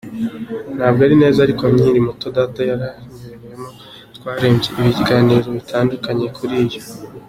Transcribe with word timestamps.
Ntabwo 0.75 1.01
ari 1.05 1.15
neza 1.21 1.39
ariko 1.45 1.63
nkiri 1.73 1.99
muto 2.07 2.25
Data 2.37 2.59
yayanyuriyemo, 2.69 3.67
twarebye 4.15 4.69
ibiganiro 4.91 5.47
bitandukanye 5.57 6.25
kuri 6.37 6.55
yo. 6.71 6.79